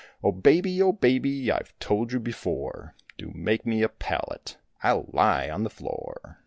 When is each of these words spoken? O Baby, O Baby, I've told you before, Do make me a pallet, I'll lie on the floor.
O 0.23 0.31
Baby, 0.31 0.81
O 0.81 0.91
Baby, 0.91 1.51
I've 1.51 1.77
told 1.77 2.11
you 2.11 2.19
before, 2.19 2.95
Do 3.19 3.31
make 3.35 3.67
me 3.67 3.83
a 3.83 3.87
pallet, 3.89 4.57
I'll 4.81 5.05
lie 5.11 5.47
on 5.47 5.61
the 5.61 5.69
floor. 5.69 6.39